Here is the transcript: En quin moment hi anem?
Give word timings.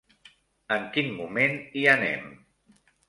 En 0.77 0.87
quin 0.95 1.13
moment 1.19 1.53
hi 1.81 1.85
anem? 1.93 2.25